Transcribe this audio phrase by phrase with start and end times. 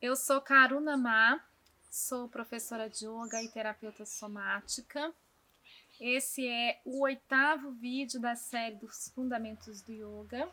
[0.00, 1.40] Eu sou Karuna Ma,
[1.90, 5.12] sou professora de yoga e terapeuta somática.
[6.00, 10.48] Esse é o oitavo vídeo da série dos Fundamentos do Yoga.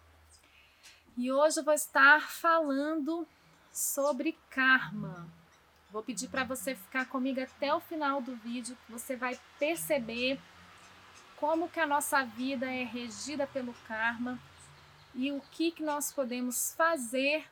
[1.15, 3.27] E hoje eu vou estar falando
[3.71, 5.31] sobre karma.
[5.91, 10.39] Vou pedir para você ficar comigo até o final do vídeo, você vai perceber
[11.37, 14.39] como que a nossa vida é regida pelo karma
[15.13, 17.45] e o que, que nós podemos fazer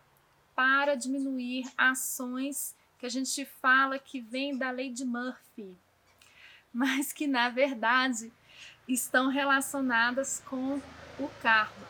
[0.56, 5.78] para diminuir ações que a gente fala que vem da lei de Murphy,
[6.74, 8.32] mas que na verdade
[8.88, 10.82] estão relacionadas com
[11.20, 11.88] o karma.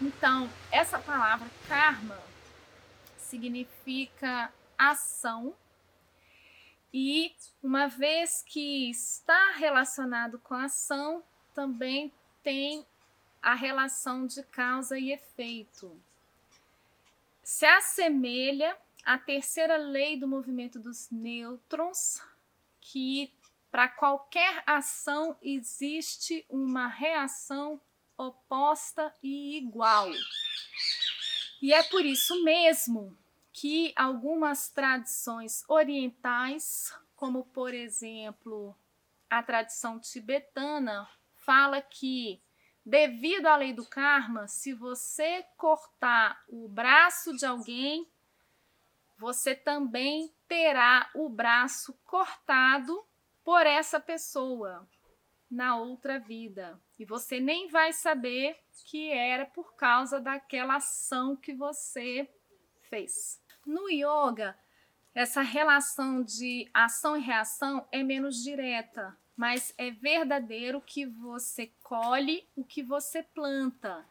[0.00, 2.18] Então, essa palavra karma
[3.18, 5.54] significa ação
[6.92, 11.22] e uma vez que está relacionado com a ação,
[11.54, 12.84] também tem
[13.40, 15.96] a relação de causa e efeito
[17.50, 22.22] se assemelha à terceira lei do movimento dos nêutrons,
[22.80, 23.34] que
[23.72, 27.80] para qualquer ação existe uma reação
[28.16, 30.08] oposta e igual.
[31.60, 33.18] E é por isso mesmo
[33.52, 38.76] que algumas tradições orientais, como por exemplo
[39.28, 42.40] a tradição tibetana, fala que
[42.84, 48.10] Devido à lei do karma, se você cortar o braço de alguém,
[49.18, 53.04] você também terá o braço cortado
[53.44, 54.88] por essa pessoa
[55.50, 56.80] na outra vida.
[56.98, 62.28] E você nem vai saber que era por causa daquela ação que você
[62.88, 63.42] fez.
[63.66, 64.58] No yoga,
[65.14, 72.46] essa relação de ação e reação é menos direta mas é verdadeiro que você colhe
[72.54, 74.04] o que você planta.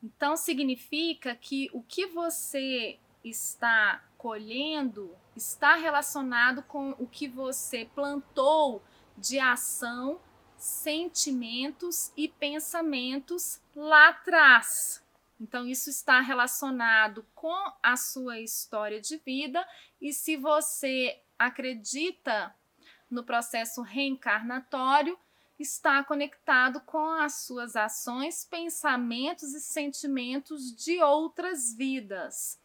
[0.00, 8.80] Então significa que o que você está colhendo está relacionado com o que você plantou
[9.18, 10.20] de ação,
[10.56, 15.04] sentimentos e pensamentos lá atrás.
[15.40, 19.66] Então, isso está relacionado com a sua história de vida,
[20.00, 22.54] e se você acredita
[23.10, 25.18] no processo reencarnatório
[25.58, 32.58] está conectado com as suas ações, pensamentos e sentimentos de outras vidas.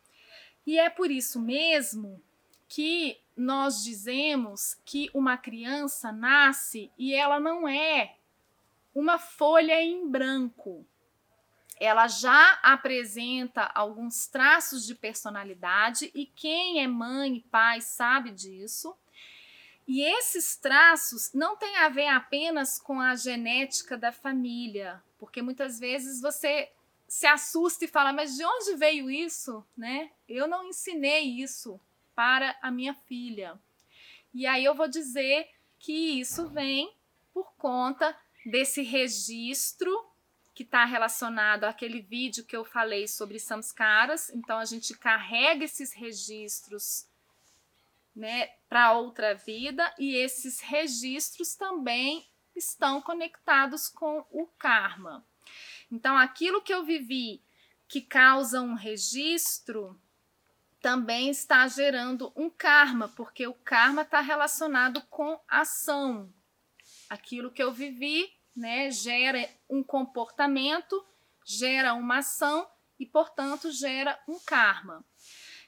[0.66, 2.22] E é por isso mesmo
[2.68, 8.16] que nós dizemos que uma criança nasce e ela não é
[8.94, 10.86] uma folha em branco.
[11.78, 18.96] Ela já apresenta alguns traços de personalidade e quem é mãe e pai sabe disso.
[19.88, 25.80] E esses traços não têm a ver apenas com a genética da família, porque muitas
[25.80, 26.72] vezes você
[27.08, 30.10] se assusta e fala: "Mas de onde veio isso?", né?
[30.28, 31.80] Eu não ensinei isso
[32.16, 33.60] para a minha filha.
[34.34, 36.92] E aí eu vou dizer que isso vem
[37.34, 39.94] por conta desse registro
[40.56, 44.30] que está relacionado àquele vídeo que eu falei sobre samskaras.
[44.30, 47.06] Então a gente carrega esses registros
[48.16, 55.26] né, para outra vida e esses registros também estão conectados com o karma.
[55.92, 57.44] Então, aquilo que eu vivi
[57.88, 60.00] que causa um registro
[60.82, 66.34] também está gerando um karma, porque o karma está relacionado com ação.
[67.10, 71.04] Aquilo que eu vivi, né, gera um comportamento,
[71.46, 72.68] gera uma ação
[73.00, 75.04] e, portanto, gera um karma.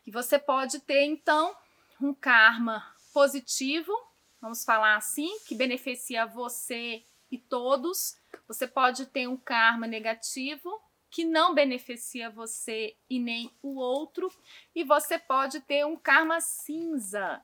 [0.05, 1.55] E você pode ter então
[2.01, 3.91] um karma positivo,
[4.39, 8.15] vamos falar assim, que beneficia você e todos.
[8.47, 14.31] Você pode ter um karma negativo que não beneficia você e nem o outro,
[14.75, 17.41] e você pode ter um karma cinza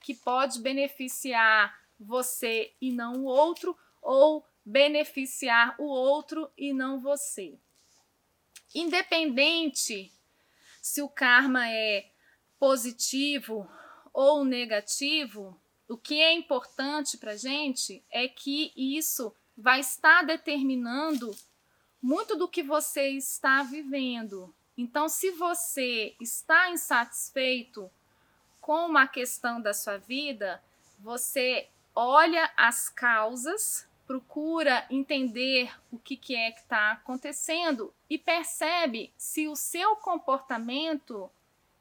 [0.00, 7.58] que pode beneficiar você e não o outro, ou beneficiar o outro e não você.
[8.74, 10.12] Independente
[10.80, 12.10] se o karma é
[12.58, 13.68] positivo
[14.12, 21.36] ou negativo, o que é importante para gente é que isso vai estar determinando
[22.00, 24.54] muito do que você está vivendo.
[24.76, 27.90] Então, se você está insatisfeito
[28.60, 30.62] com uma questão da sua vida,
[30.98, 39.12] você olha as causas, procura entender o que, que é que está acontecendo e percebe
[39.16, 41.30] se o seu comportamento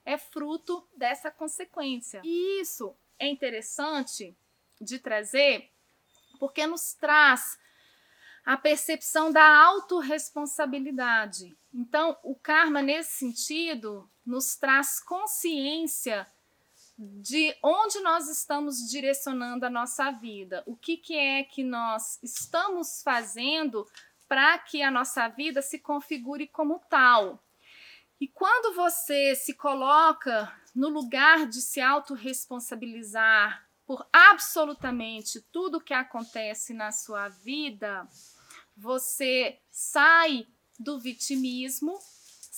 [0.05, 2.21] é fruto dessa consequência.
[2.23, 4.35] E isso é interessante
[4.79, 5.69] de trazer
[6.39, 7.57] porque nos traz
[8.45, 11.57] a percepção da autorresponsabilidade.
[11.73, 16.27] Então, o karma, nesse sentido, nos traz consciência
[16.97, 23.01] de onde nós estamos direcionando a nossa vida, o que, que é que nós estamos
[23.03, 23.87] fazendo
[24.27, 27.43] para que a nossa vida se configure como tal.
[28.19, 36.73] E quando você se coloca no lugar de se autorresponsabilizar por absolutamente tudo que acontece
[36.73, 38.07] na sua vida,
[38.75, 40.47] você sai
[40.79, 41.99] do vitimismo,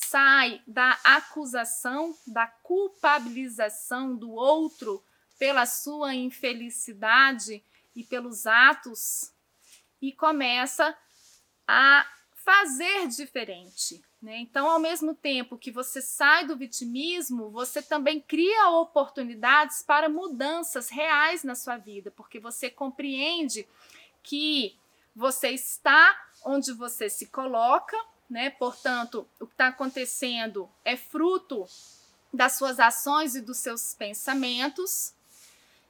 [0.09, 5.03] sai da acusação, da culpabilização do outro
[5.37, 7.63] pela sua infelicidade
[7.95, 9.33] e pelos atos
[10.01, 10.95] e começa
[11.67, 14.03] a fazer diferente.
[14.21, 14.37] Né?
[14.37, 20.89] Então, ao mesmo tempo que você sai do vitimismo, você também cria oportunidades para mudanças
[20.89, 23.67] reais na sua vida, porque você compreende
[24.23, 24.77] que
[25.15, 27.97] você está onde você se coloca,
[28.29, 28.49] né?
[28.49, 31.67] Portanto, o que está acontecendo é fruto
[32.33, 35.13] das suas ações e dos seus pensamentos,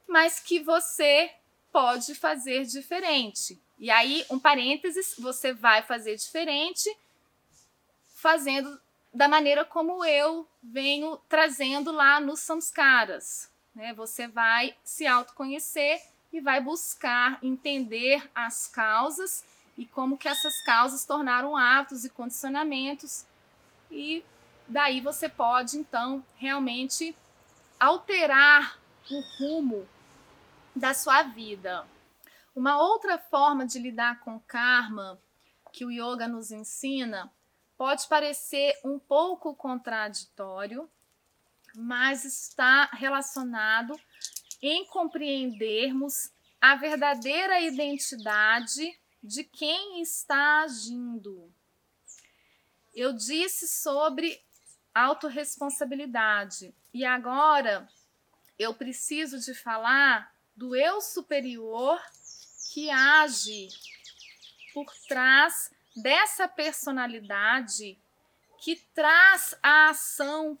[0.06, 1.30] mas que você
[1.72, 3.60] pode fazer diferente.
[3.78, 6.88] E aí, um parênteses, você vai fazer diferente
[8.14, 8.80] fazendo
[9.12, 13.50] da maneira como eu venho trazendo lá nos samskaras.
[13.74, 13.92] Né?
[13.94, 16.02] Você vai se autoconhecer
[16.32, 19.44] e vai buscar entender as causas
[19.76, 23.26] e como que essas causas tornaram hábitos e condicionamentos
[23.90, 24.24] e
[24.66, 27.16] daí você pode então realmente
[27.78, 28.78] alterar
[29.10, 29.86] o rumo
[30.74, 31.86] da sua vida.
[32.54, 35.18] Uma outra forma de lidar com karma
[35.72, 37.30] que o yoga nos ensina
[37.76, 40.88] pode parecer um pouco contraditório,
[41.74, 43.98] mas está relacionado
[44.62, 51.52] em compreendermos a verdadeira identidade de quem está agindo.
[52.94, 54.40] Eu disse sobre
[54.94, 57.88] autorresponsabilidade e agora
[58.58, 62.00] eu preciso de falar do eu superior
[62.72, 63.68] que age
[64.72, 67.98] por trás dessa personalidade
[68.60, 70.58] que traz a ação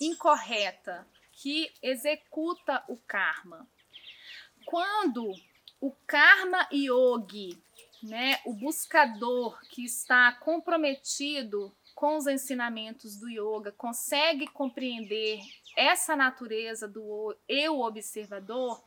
[0.00, 3.66] incorreta, que executa o karma.
[4.66, 5.32] Quando
[5.80, 7.60] o karma yogi,
[8.02, 15.40] né, o buscador que está comprometido com os ensinamentos do yoga, consegue compreender
[15.76, 18.80] essa natureza do eu observador,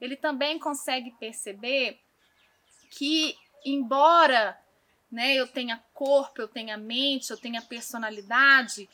[0.00, 1.98] ele também consegue perceber
[2.90, 3.34] que,
[3.64, 4.58] embora
[5.10, 5.34] né?
[5.34, 8.88] Eu tenha corpo, eu tenha mente, eu tenha personalidade.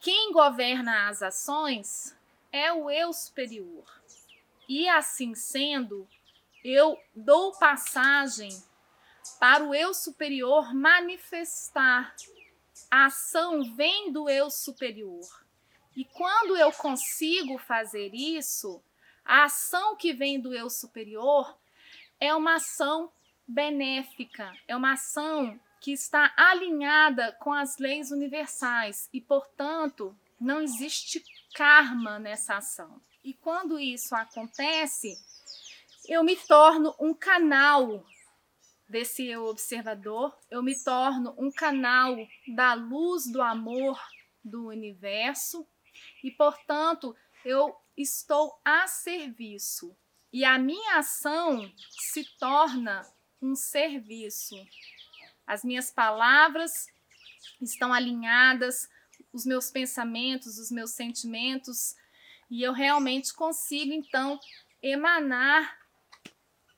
[0.00, 2.14] Quem governa as ações
[2.52, 3.84] é o eu superior.
[4.68, 6.06] E assim sendo,
[6.62, 8.50] eu dou passagem
[9.38, 12.14] para o eu superior manifestar.
[12.90, 15.44] A ação vem do eu superior.
[15.96, 18.82] E quando eu consigo fazer isso,
[19.24, 21.56] a ação que vem do eu superior
[22.20, 23.10] é uma ação
[23.46, 31.24] benéfica, é uma ação que está alinhada com as leis universais e, portanto, não existe
[31.54, 33.00] karma nessa ação.
[33.24, 35.18] E quando isso acontece,
[36.06, 38.04] eu me torno um canal
[38.88, 42.16] desse eu observador, eu me torno um canal
[42.54, 44.00] da luz do amor
[44.44, 45.66] do universo
[46.22, 49.96] e, portanto, eu estou a serviço.
[50.32, 51.72] E a minha ação
[52.12, 53.06] se torna
[53.40, 54.56] um serviço.
[55.46, 56.86] As minhas palavras
[57.60, 58.88] estão alinhadas,
[59.32, 61.94] os meus pensamentos, os meus sentimentos,
[62.50, 64.38] e eu realmente consigo então
[64.82, 65.78] emanar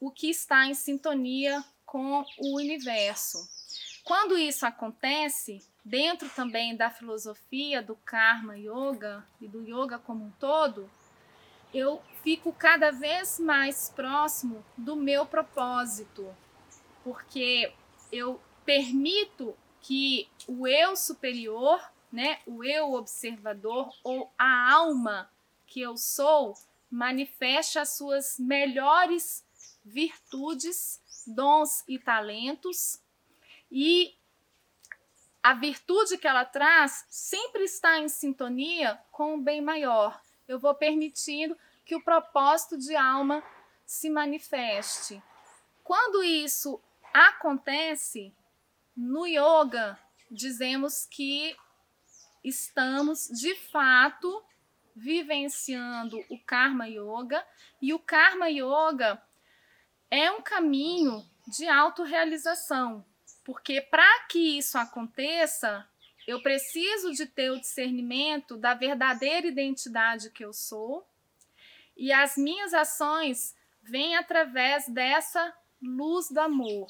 [0.00, 3.49] o que está em sintonia com o universo.
[4.04, 10.30] Quando isso acontece, dentro também da filosofia do Karma Yoga e do yoga como um
[10.33, 10.88] todo,
[11.73, 16.35] eu fico cada vez mais próximo do meu propósito,
[17.02, 17.73] porque
[18.12, 21.80] eu permito que o eu superior,
[22.12, 25.30] né, o eu observador ou a alma
[25.66, 26.54] que eu sou,
[26.90, 29.45] manifeste as suas melhores
[29.85, 33.00] virtudes, dons e talentos
[33.70, 34.16] e
[35.42, 40.20] a virtude que ela traz sempre está em sintonia com o bem maior.
[40.47, 43.42] Eu vou permitindo que o propósito de alma
[43.87, 45.23] se manifeste.
[45.85, 46.80] Quando isso
[47.14, 48.35] acontece
[48.97, 49.99] no yoga,
[50.30, 51.56] dizemos que
[52.44, 54.44] estamos de fato
[54.94, 57.47] vivenciando o karma yoga
[57.80, 59.23] e o karma yoga
[60.10, 63.04] é um caminho de autorrealização,
[63.44, 65.88] porque para que isso aconteça,
[66.26, 71.06] eu preciso de ter o discernimento da verdadeira identidade que eu sou,
[71.96, 76.88] e as minhas ações vêm através dessa luz do amor.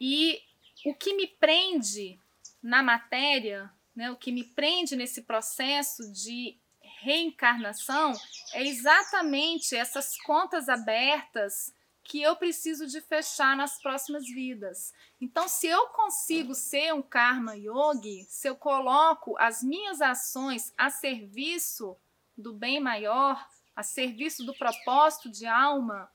[0.00, 0.42] E
[0.84, 2.18] o que me prende
[2.62, 6.58] na matéria, né, o que me prende nesse processo de
[7.00, 8.12] reencarnação
[8.52, 14.94] é exatamente essas contas abertas que eu preciso de fechar nas próximas vidas.
[15.20, 20.88] Então, se eu consigo ser um karma yogi, se eu coloco as minhas ações a
[20.88, 21.96] serviço
[22.36, 26.10] do bem maior, a serviço do propósito de alma,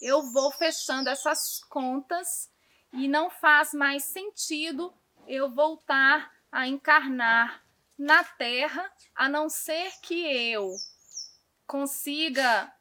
[0.00, 2.50] eu vou fechando essas contas
[2.92, 4.92] e não faz mais sentido
[5.28, 7.61] eu voltar a encarnar
[8.02, 10.74] na Terra, a não ser que eu
[11.66, 12.72] consiga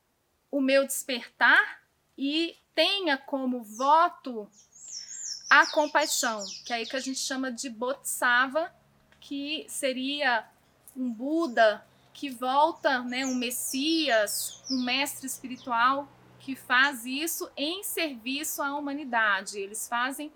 [0.50, 1.80] o meu despertar
[2.18, 4.50] e tenha como voto
[5.48, 8.74] a compaixão, que é aí que a gente chama de Bodhisattva,
[9.20, 10.44] que seria
[10.96, 18.64] um Buda que volta, né, um Messias, um mestre espiritual que faz isso em serviço
[18.64, 19.60] à humanidade.
[19.60, 20.34] Eles fazem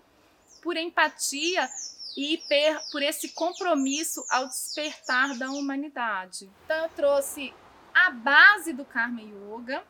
[0.62, 1.68] por empatia
[2.16, 2.42] e
[2.90, 6.50] por esse compromisso ao despertar da humanidade.
[6.64, 7.52] Então eu trouxe
[7.94, 9.84] a base do Karma Yoga,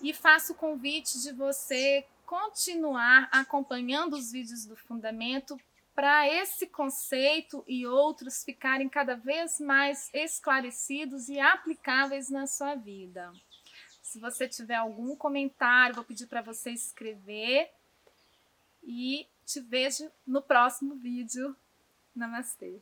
[0.00, 5.58] e faço o convite de você continuar acompanhando os vídeos do Fundamento
[5.94, 13.30] para esse conceito e outros ficarem cada vez mais esclarecidos e aplicáveis na sua vida.
[14.00, 17.70] Se você tiver algum comentário, vou pedir para você escrever
[18.82, 21.56] e te vejo no próximo vídeo.
[22.14, 22.80] Namastê!